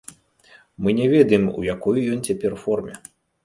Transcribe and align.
Мы 0.77 0.93
не 0.99 1.05
ведаем, 1.13 1.45
у 1.59 1.67
якой 1.75 2.09
ён 2.15 2.27
цяпер 2.31 2.61
форме. 2.67 2.93